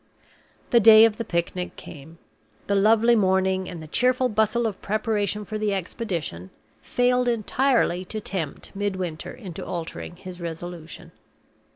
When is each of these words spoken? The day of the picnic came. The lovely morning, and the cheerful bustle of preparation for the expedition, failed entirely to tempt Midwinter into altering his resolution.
The 0.71 0.79
day 0.79 1.05
of 1.05 1.17
the 1.17 1.23
picnic 1.23 1.75
came. 1.75 2.17
The 2.65 2.73
lovely 2.73 3.15
morning, 3.15 3.69
and 3.69 3.83
the 3.83 3.87
cheerful 3.87 4.29
bustle 4.29 4.65
of 4.65 4.81
preparation 4.81 5.45
for 5.45 5.59
the 5.59 5.75
expedition, 5.75 6.49
failed 6.81 7.27
entirely 7.27 8.03
to 8.05 8.19
tempt 8.19 8.75
Midwinter 8.75 9.31
into 9.31 9.63
altering 9.63 10.15
his 10.15 10.41
resolution. 10.41 11.11